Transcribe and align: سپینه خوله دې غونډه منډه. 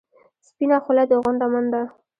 سپینه 0.47 0.77
خوله 0.83 1.03
دې 1.09 1.17
غونډه 1.23 1.45
منډه. 1.53 1.81